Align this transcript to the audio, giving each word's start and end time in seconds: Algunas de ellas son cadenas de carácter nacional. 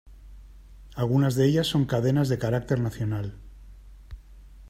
Algunas 0.95 1.35
de 1.35 1.45
ellas 1.45 1.67
son 1.67 1.85
cadenas 1.85 2.27
de 2.27 2.39
carácter 2.39 2.79
nacional. 2.79 3.35